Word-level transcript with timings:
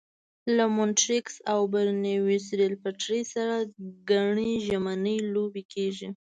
له 0.57 0.65
مونټریکس 0.75 1.35
او 1.51 1.59
برنویس 1.73 2.45
ریل 2.59 2.75
پټلۍ 2.83 3.21
سره 3.33 3.55
ګڼې 4.09 4.51
ژمنۍ 4.65 5.17
لوبې 5.33 5.63
کېږي. 5.73 6.07